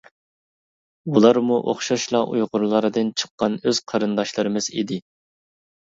ئۇلارمۇ 1.17 1.59
ئوخشاشلا 1.73 2.23
ئۇيغۇرلاردىن 2.33 3.15
چىققان 3.25 3.61
ئۆز 3.63 3.85
قېرىنداشلىرىمىز 3.95 4.75
ئىدى. 4.77 5.03